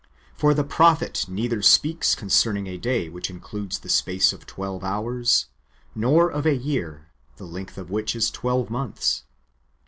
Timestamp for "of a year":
6.31-7.09